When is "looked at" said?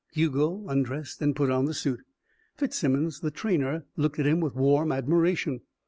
3.95-4.25